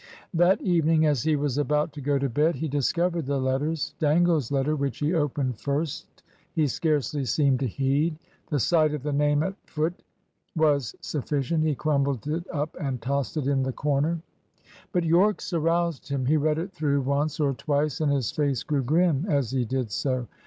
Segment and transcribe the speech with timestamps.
[0.33, 3.93] That evening, as he was about to go to bed, he discovered the letters.
[3.99, 6.23] Dangle's letter, which he opened first,
[6.55, 8.17] he scarcely seemed to heed.
[8.49, 10.01] The sight of the name at foot
[10.55, 11.63] was sufficient.
[11.63, 14.19] He crumpled it up and tossed it in the corner.
[14.91, 16.25] But Yorke's aroused him.
[16.25, 19.91] He read it through once or twice, and his face grew grim as he did
[19.91, 20.25] so.